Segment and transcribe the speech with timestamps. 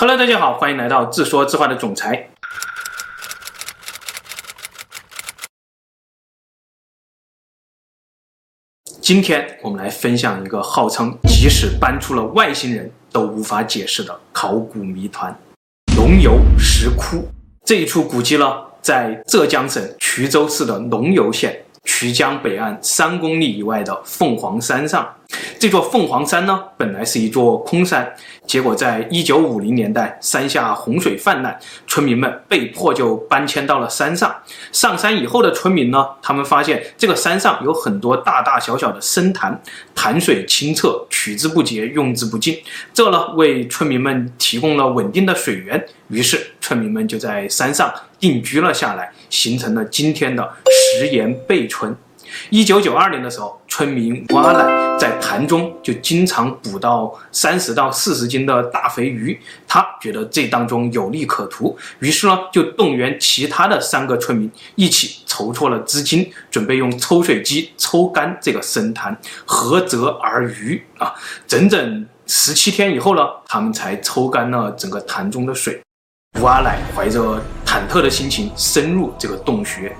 [0.00, 2.30] Hello，大家好，欢迎来到自说自话的总裁。
[9.02, 15.36] 今天我们来分享一个号称即使搬出了外星人都无法解释的考古谜团——
[15.98, 17.28] 龙游石窟。
[17.64, 18.46] 这一处古迹呢，
[18.80, 21.60] 在浙江省衢州市的龙游县
[21.98, 25.16] 衢江北岸三公里以外的凤凰山上。
[25.58, 28.08] 这座凤凰山呢，本来是一座空山，
[28.46, 31.58] 结果在一九五零年代，山下洪水泛滥，
[31.88, 34.32] 村民们被迫就搬迁到了山上。
[34.70, 39.60] 上山以后的村民呢，他们发现这个山上有很多大大小小的深潭，
[39.92, 42.56] 潭水清澈，取之不竭，用之不尽，
[42.94, 45.84] 这呢为村民们提供了稳定的水源。
[46.10, 50.48] 于是村民们就在山上定居了下来，形成了今天的
[50.96, 51.94] 石岩背村。
[52.50, 69.16] 一九九二年的时候，村民挖来在潭中就经常捕到三十到四十斤的大肥鱼，他觉得这当中有利可图，于是呢就动员其他的三个村民一起筹措了资金，准备用抽水机抽干这个深潭，
[69.46, 71.14] 涸泽而渔啊！
[71.46, 75.80] 整整十七天以后呢，他们才抽干了整个潭中的水。
[76.44, 79.94] 阿乃怀着忐忑的心情深入这个洞穴，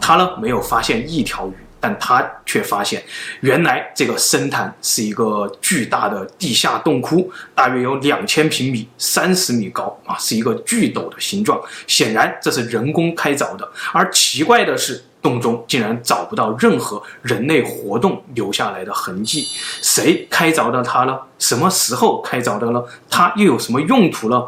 [0.00, 1.52] 他呢没有发现一条鱼。
[1.80, 3.02] 但他却发现，
[3.40, 11.60] 原来这个深潭是一个巨大的地下洞窟，大约有两千平米，三十米高啊，是一个巨斗的形状。
[11.86, 13.70] 显然这是人工开凿的。
[13.92, 19.46] 而奇怪的是，洞中竟然找不到任何人类活动留下来的痕迹。
[19.82, 21.18] 谁开凿的它呢？
[21.38, 22.82] 什么时候开凿的呢？
[23.10, 24.42] 它又有什么用途呢？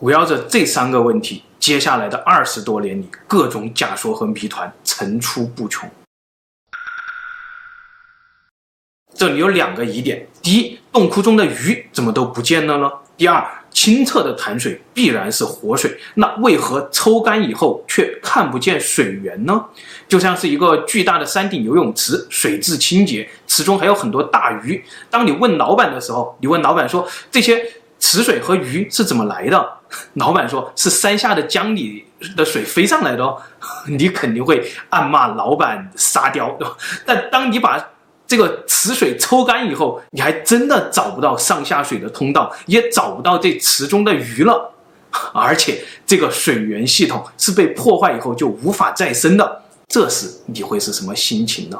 [0.00, 5.90] 围绕着这三个问题，接下来的二十多年里，各种假说和谜团层出不穷。
[9.14, 12.88] 这里有两个疑点：第一，洞窟中的鱼怎么都不见了呢？
[13.16, 19.64] 第二，清澈的潭水必然是活水，那为何抽干以后却看不见水源呢？
[20.06, 24.80] 就像是一个巨大的山顶游泳池，水质清洁，池中还有很多大鱼。
[25.10, 27.60] 当你问老板的时候，你问老板说，这些
[28.10, 29.72] 池水和鱼是怎么来的？
[30.14, 33.36] 老板说是山下的江里的水飞上来的哦。
[33.86, 36.74] 你肯定会暗骂老板沙雕，对吧？
[37.04, 37.78] 但当你把
[38.26, 44.72] 这个池水抽干以后，你还真的找不到上下水的通道，也找不到这池中的鱼了，
[45.34, 51.78] 而且这个水源系统是被破坏以后就无法再生的，这时你会是什么心情呢？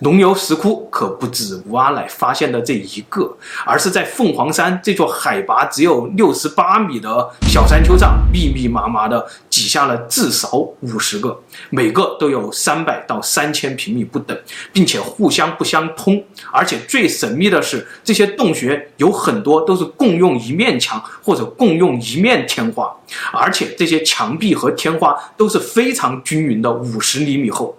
[0.00, 3.34] 龙游石窟可不止吴阿来发现的这一个，
[3.64, 11.40] 而是在凤凰山这座海拔只有六十八米的小山丘上，密密麻麻的挤下了至少五十个，
[11.70, 14.38] 每个都有三百到三千平米不等，
[14.70, 16.22] 并且互相不相通。
[16.52, 22.94] 而且最神秘的是，这些洞穴有很多都是共用一面墙或者共用一面天花，
[23.32, 27.74] 而且这些墙壁和天花都是非常均匀的五十厘米厚。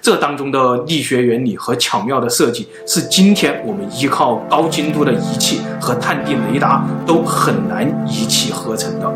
[0.00, 9.10] 这当中的力学原理和巧妙的设计，是今天我们依靠高精度的仪器和探地雷达都很难一气呵成的。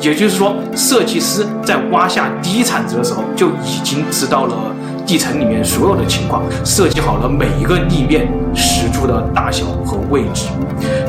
[0.00, 4.54] 也就是说，设计师在挖下第一铲子的时候，就已经知道了
[5.06, 10.48] 地层里面所有的情况，设计好了每一个立面石柱的大小和位置。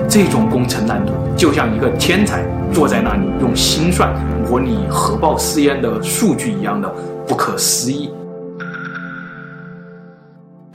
[0.08, 4.14] 这种工程难度，就像一个天才坐在那里用心算
[4.50, 6.90] 模拟核爆试验的数据一样的
[7.28, 8.10] 不可思议。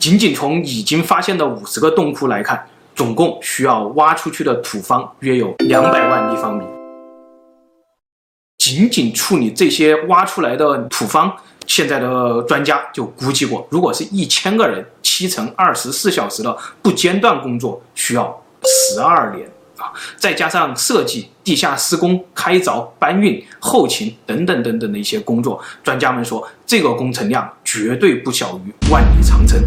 [0.02, 6.64] 仅仅从已经发现的五十个洞窟来看，总共需要挖出去的土方约有两百万立方米。
[8.58, 11.32] 仅仅处理这些挖出来的土方，
[11.68, 19.92] 现在的专家就估计过，如果是一千个人，七乘二十四小时的不间断工作，需要十二年啊！
[20.16, 29.58] 再加上设计、地下施工、开凿、搬运、后勤等等等等的一些工作，专家们说，这个工程量绝对不小于万里长城。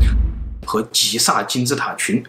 [0.67, 2.23] 和吉萨金字塔群，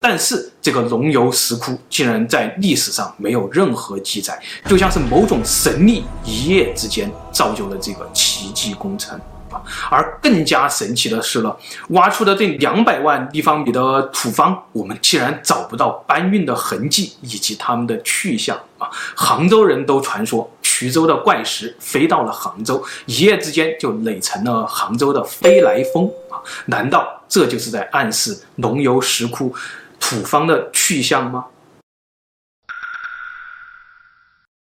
[0.00, 9.60] 但是这个龙游石窟竟然在历史上没有任何记载，就像是某种神力一夜之间造就了这个奇迹工程啊！
[9.90, 11.54] 而更加神奇的是呢，
[11.90, 18.88] 挖出的这两百万立方米的土方，我们竟然找不到搬运的痕迹以及他们的去向啊！
[19.14, 26.40] 杭州人都传说衢州的怪石飞到了杭州，一夜之间就垒成了杭州的飞来峰啊！
[26.64, 27.22] 难道？
[27.28, 29.54] 这就是在暗示龙游石窟
[30.00, 31.44] 土方的去向吗？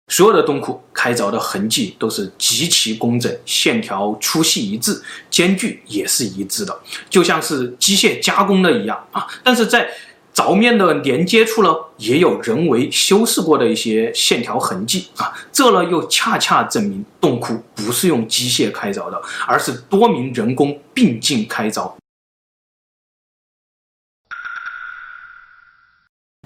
[0.07, 6.81] 所有的洞窟开凿的痕迹都是极其工整，线条粗细一致，间距也是一致的，
[7.11, 9.27] 就像是机械加工的一样啊！
[9.43, 9.91] 但是在
[10.39, 21.93] 凿面的连接处呢，也有人为修饰过的一些线条痕迹啊，这呢又恰恰证明洞窟不是用机械开凿的，而是多名人工并进开凿。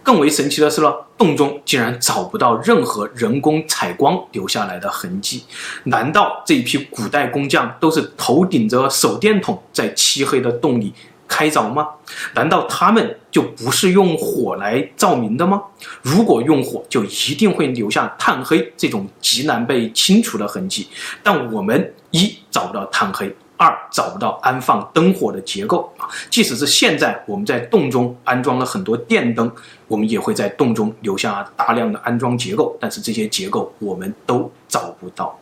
[0.02, 5.44] 更为神奇的是呢，洞中竟然找不到任何人工采光留下来的痕迹。
[5.84, 10.92] 难道这一批古代工匠都是头顶着手电筒在漆黑的洞里
[11.32, 11.88] 开凿吗？
[12.34, 15.62] 难道他们就不是用火来照明的吗？
[16.02, 20.88] 如果用火，就一定会留下炭黑这种极难被清除的痕迹。
[21.22, 23.34] 但我们一找不到炭黑。
[23.58, 29.48] 二找不到安放灯火的结构啊，即使是现在我们在洞中安装了很多电灯，
[29.86, 35.38] 我们也会在洞中留下大量的安装结构，但是这些结构我们都找不到。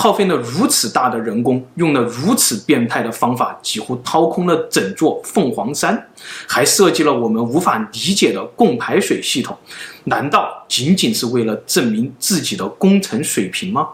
[0.00, 6.08] 耗费了如此大的人工，用了如此变态的方法，几乎掏空了整座凤凰山，
[6.46, 9.58] 还设计了我们无法理解的供排水系统。
[10.04, 13.88] 难道仅仅是为了证明自己的工程水平吗？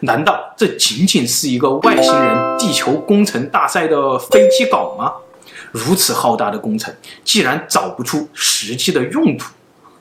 [0.00, 5.12] 难道这仅仅是一个外星人地球工程大赛的飞机稿吗？
[5.70, 6.90] 如此浩大的工程，
[7.22, 9.52] 既然找不出实际的用途，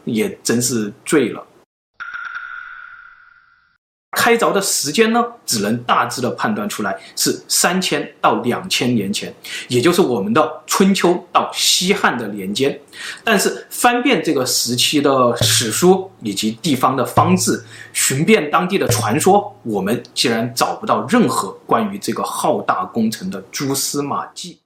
[0.06, 1.46] 也真是醉了。
[4.24, 9.36] 开凿的时间呢，只能大致的判断出来是三千到两千年前，
[9.68, 12.80] 也就是我们的春秋到西汉的年间。
[13.22, 17.62] 但是翻遍这个时期的史书以及地方的方志，
[17.92, 24.58] 寻遍当地的传说，我们竟然找不到任何关于这个浩大工程的蛛丝马迹。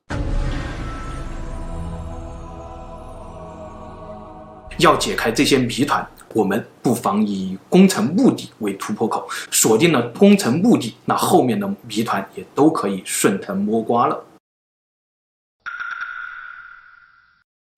[4.77, 6.07] 要解开这些谜团。
[6.37, 14.23] 我们不妨以工程目的为突破口，锁定了工程目的，那后面的谜团也都可以顺藤摸瓜了。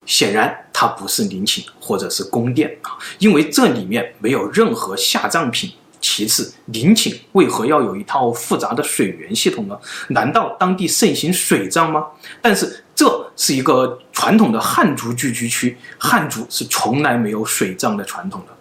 [0.04, 5.72] 显然，它不是陵寝或者是宫殿啊，因为这里面没有任何下葬品。
[6.00, 9.78] 其次，陵寝为何要有一套复杂的水源系统呢？
[10.08, 12.06] 难道当地盛行水葬吗？
[12.40, 18.56] 但是这是一个传统的汉族聚居区，汉族是从来没有水葬的传统的。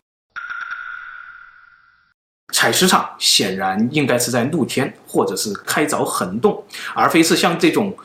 [2.53, 6.61] 采石场显然应该是在露天或者是开凿横洞，
[6.93, 7.95] 而非是像这种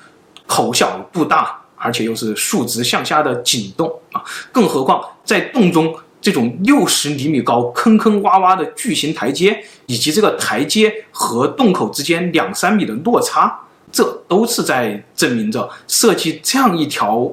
[0.46, 4.22] 口小肚大，而且又是竖直向下的井洞啊！
[4.52, 5.92] 更何况在洞中。
[6.24, 13.60] 这种六十厘米高、坑坑洼洼的巨型台阶，以及这个台阶和洞口之间两三米的落差，
[13.92, 17.30] 这都是在证明着设计这样一条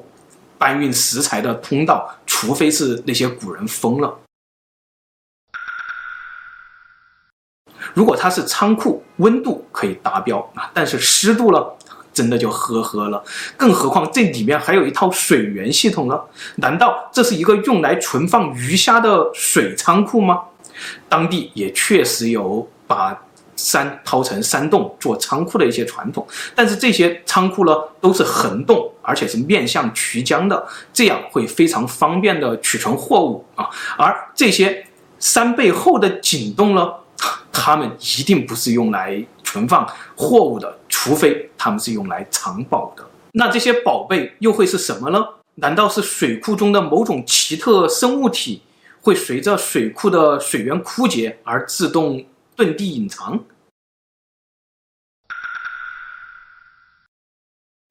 [0.58, 4.14] 搬运石材的通道，除非是那些古人疯了。
[7.94, 11.78] 如果它是仓库，温度可以达标啊，但是湿度了。
[12.14, 13.24] 真的就呵呵了，
[13.56, 16.20] 更何况这里面还有一套水源系统呢？
[16.58, 20.42] 难道这是一个用来存放鱼虾的水仓库吗？
[21.08, 23.18] 当地也确实有把
[23.56, 33.70] 山掏成山洞做仓库的一些传统，但是这些仓库呢，都是横洞，而且是面向渠江的，这样会非常方便的取存货物啊。
[33.98, 34.86] 而这些
[35.20, 36.92] 山背后的井洞呢，
[37.52, 40.80] 它们一定不是用来存放货物的。
[41.04, 45.20] 除非他们是用来藏宝的，那这些宝贝又会是什么呢？
[45.56, 48.62] 难道是水库中的某种奇特生物体，
[49.02, 52.24] 会随着水库的水源枯竭而自动
[52.56, 53.44] 遁地隐藏？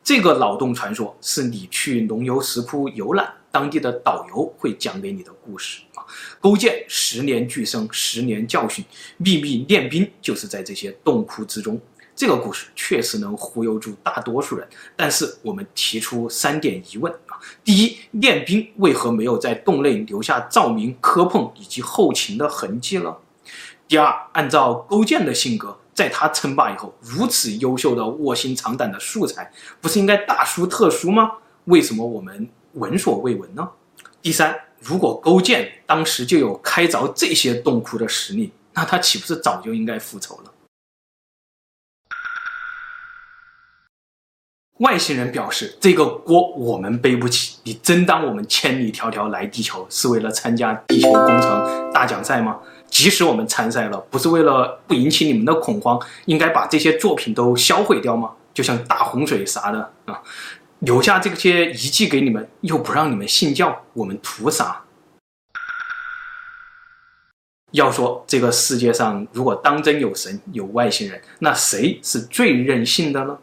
[0.05, 6.07] 这个脑洞传说是你去龙游石窟游览，当地的导游会讲给你的故事啊。
[6.39, 8.85] 勾践十年俱生，十年教训，
[9.17, 11.81] 秘密练兵就是在这些洞窟之中。
[12.21, 23.17] 这个故事确实能忽悠住大多数人，但是我们提出三点疑问啊：第一，练兵为何没有在洞内留下照明、磕碰以及后勤的痕迹呢？
[23.89, 29.51] 第二，按照勾践的性格，在他称霸以后，如此优秀的卧薪尝胆的素材，
[29.81, 31.33] 不是应该大书特书吗？
[31.65, 33.67] 为什么我们闻所未闻呢？
[34.21, 40.50] 第三，如果勾践当时就有开凿这些洞窟的实力，那他岂不是早就应该复仇了？
[44.81, 52.59] 外星人表示：“这个锅我们背不起，你真当我们千里迢迢来地球是为了参加地球工程大奖赛吗？
[52.89, 58.31] 即使我们参赛了，不是为了不引起你们的恐慌，应该把这些作品都销毁掉吗？
[58.55, 60.19] 就像大洪水啥的啊，
[60.79, 64.85] 留下这些遗迹给你们，又不让你们信教，我们图啥？
[67.73, 73.37] 要说这个世界上，如果当真有神有外星人，那谁是最任性的呢？”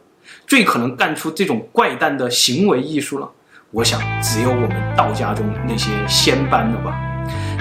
[0.48, 3.30] 最可能干出这种怪诞的行为艺术了？
[3.70, 6.98] 我想，只有我们道家中那些仙班了吧。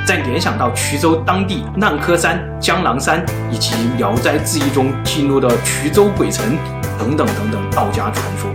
[0.08, 6.58] 再联想到衢州当地烂柯山、江郎山，以及《聊斋志异》中记录的衢州鬼城
[6.98, 8.50] 等等等等道家传说，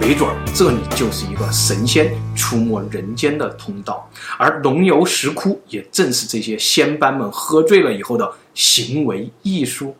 [0.00, 9.94] 没准儿这里就是一个神仙出没人间的通道，而龙游石窟也正是这些仙班们喝醉了以后的行为艺术。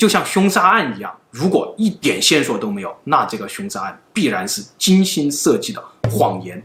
[0.00, 6.62] 就像凶杀案一样，如果一点线索都没有，那这个凶杀案必然是精心设计的谎言。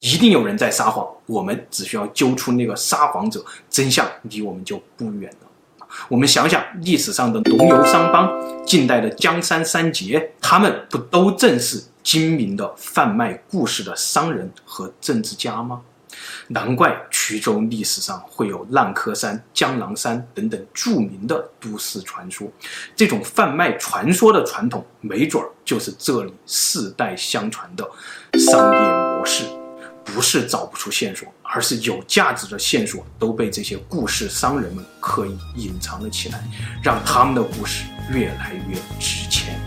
[0.00, 5.86] 一定有人在撒谎，我们只需要揪出那个撒谎者，真相离我们就不远了。
[6.08, 8.30] 我们想想历史上的龙游商帮，
[8.66, 15.80] 近代的江山三杰，他们不都正是精明的贩卖故事的商人和政治家吗？
[16.48, 22.46] 难怪衢州历史上会有烂柯山、江郎山等等著名的都市传说。
[22.94, 27.90] 这种贩卖传说的传统，没准儿就是这里世代相传的
[28.38, 28.78] 商业
[29.16, 29.46] 模式。
[30.04, 36.44] 不是找不出线索，而是有价值的线索都被这些故事商人们刻意隐藏了起来，
[36.82, 39.58] 让他们的故事越来越值钱。